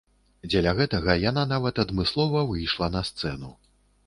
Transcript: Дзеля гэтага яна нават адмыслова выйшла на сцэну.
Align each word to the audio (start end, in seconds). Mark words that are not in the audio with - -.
Дзеля 0.53 0.71
гэтага 0.79 1.15
яна 1.25 1.43
нават 1.53 1.83
адмыслова 1.85 2.43
выйшла 2.53 2.89
на 2.97 3.05
сцэну. 3.13 3.55